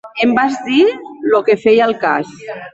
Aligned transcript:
-Em 0.23 0.31
vas 0.37 0.55
dir... 0.69 0.87
lo 1.35 1.43
que 1.51 1.59
feia 1.67 1.87
al 1.91 1.97
cas. 2.07 2.37